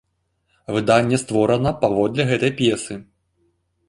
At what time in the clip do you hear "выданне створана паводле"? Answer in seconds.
0.77-2.23